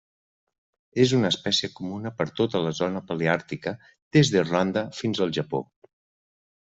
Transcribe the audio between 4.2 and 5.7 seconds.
d'Irlanda fins al Japó.